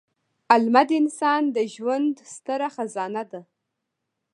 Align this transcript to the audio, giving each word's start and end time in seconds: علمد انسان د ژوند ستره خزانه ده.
علمد 0.53 0.89
انسان 0.99 1.43
د 1.55 1.57
ژوند 1.73 2.15
ستره 2.33 2.67
خزانه 2.75 3.23
ده. 3.31 3.41